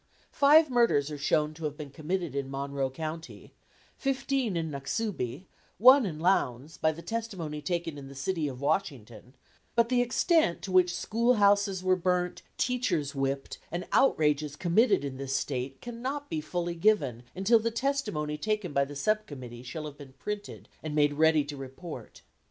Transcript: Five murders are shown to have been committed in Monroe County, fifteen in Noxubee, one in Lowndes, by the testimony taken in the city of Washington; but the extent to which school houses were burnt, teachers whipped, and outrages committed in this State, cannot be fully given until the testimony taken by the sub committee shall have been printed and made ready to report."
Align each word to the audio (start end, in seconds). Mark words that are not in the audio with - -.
Five 0.31 0.71
murders 0.71 1.11
are 1.11 1.17
shown 1.19 1.53
to 1.53 1.65
have 1.65 1.77
been 1.77 1.91
committed 1.91 2.33
in 2.35 2.49
Monroe 2.49 2.89
County, 2.89 3.53
fifteen 3.99 4.57
in 4.57 4.71
Noxubee, 4.71 5.45
one 5.77 6.07
in 6.07 6.19
Lowndes, 6.19 6.75
by 6.75 6.91
the 6.91 7.03
testimony 7.03 7.61
taken 7.61 7.99
in 7.99 8.07
the 8.07 8.15
city 8.15 8.47
of 8.47 8.61
Washington; 8.61 9.35
but 9.75 9.89
the 9.89 10.01
extent 10.01 10.63
to 10.63 10.71
which 10.71 10.95
school 10.95 11.35
houses 11.35 11.83
were 11.83 11.95
burnt, 11.95 12.41
teachers 12.57 13.13
whipped, 13.13 13.59
and 13.71 13.85
outrages 13.91 14.55
committed 14.55 15.05
in 15.05 15.17
this 15.17 15.35
State, 15.35 15.81
cannot 15.81 16.31
be 16.31 16.41
fully 16.41 16.73
given 16.73 17.21
until 17.35 17.59
the 17.59 17.69
testimony 17.69 18.39
taken 18.39 18.73
by 18.73 18.83
the 18.85 18.95
sub 18.95 19.27
committee 19.27 19.61
shall 19.61 19.85
have 19.85 19.99
been 19.99 20.13
printed 20.17 20.67
and 20.81 20.95
made 20.95 21.13
ready 21.13 21.43
to 21.43 21.55
report." 21.55 22.23